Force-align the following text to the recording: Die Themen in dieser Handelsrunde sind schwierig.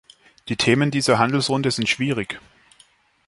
Die 0.49 0.55
Themen 0.55 0.85
in 0.85 0.89
dieser 0.89 1.19
Handelsrunde 1.19 1.69
sind 1.69 1.87
schwierig. 1.87 2.39